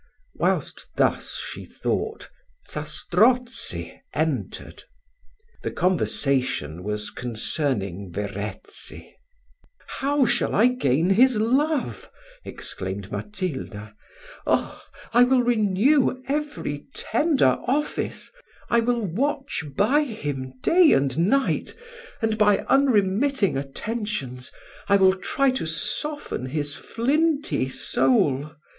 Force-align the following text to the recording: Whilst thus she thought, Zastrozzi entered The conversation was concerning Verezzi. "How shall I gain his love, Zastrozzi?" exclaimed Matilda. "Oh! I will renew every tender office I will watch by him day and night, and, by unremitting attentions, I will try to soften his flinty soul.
Whilst 0.33 0.87
thus 0.95 1.35
she 1.35 1.63
thought, 1.63 2.27
Zastrozzi 2.67 4.01
entered 4.15 4.85
The 5.61 5.69
conversation 5.69 6.81
was 6.81 7.11
concerning 7.11 8.11
Verezzi. 8.11 9.15
"How 9.99 10.25
shall 10.25 10.55
I 10.55 10.69
gain 10.69 11.11
his 11.11 11.39
love, 11.39 12.09
Zastrozzi?" 12.09 12.09
exclaimed 12.45 13.11
Matilda. 13.11 13.93
"Oh! 14.47 14.83
I 15.13 15.23
will 15.23 15.43
renew 15.43 16.19
every 16.27 16.87
tender 16.95 17.59
office 17.67 18.31
I 18.71 18.79
will 18.79 19.01
watch 19.01 19.63
by 19.77 20.01
him 20.03 20.53
day 20.63 20.93
and 20.93 21.15
night, 21.29 21.75
and, 22.23 22.39
by 22.39 22.61
unremitting 22.67 23.55
attentions, 23.55 24.51
I 24.89 24.95
will 24.95 25.13
try 25.15 25.51
to 25.51 25.67
soften 25.67 26.47
his 26.47 26.73
flinty 26.73 27.69
soul. 27.69 28.55